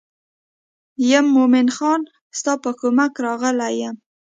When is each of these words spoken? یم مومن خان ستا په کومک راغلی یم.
یم 1.11 1.25
مومن 1.35 1.67
خان 1.75 2.01
ستا 2.37 2.53
په 2.63 2.71
کومک 2.79 3.13
راغلی 3.25 3.71
یم. 3.81 3.95